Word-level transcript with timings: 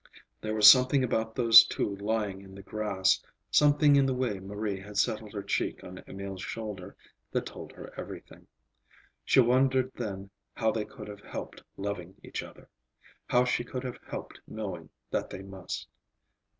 There 0.41 0.55
was 0.55 0.67
something 0.67 1.03
about 1.03 1.35
those 1.35 1.63
two 1.63 1.95
lying 1.97 2.41
in 2.41 2.55
the 2.55 2.63
grass, 2.63 3.21
something 3.51 3.95
in 3.95 4.07
the 4.07 4.15
way 4.15 4.39
Marie 4.39 4.79
had 4.79 4.97
settled 4.97 5.31
her 5.33 5.43
cheek 5.43 5.83
on 5.83 6.03
Emil's 6.07 6.41
shoulder, 6.41 6.95
that 7.31 7.45
told 7.45 7.71
her 7.73 7.93
everything. 7.95 8.47
She 9.23 9.41
wondered 9.41 9.91
then 9.93 10.31
how 10.55 10.71
they 10.71 10.85
could 10.85 11.07
have 11.07 11.21
helped 11.21 11.61
loving 11.77 12.15
each 12.23 12.41
other; 12.41 12.67
how 13.27 13.45
she 13.45 13.63
could 13.63 13.83
have 13.83 13.99
helped 14.07 14.39
knowing 14.47 14.89
that 15.11 15.29
they 15.29 15.43
must. 15.43 15.87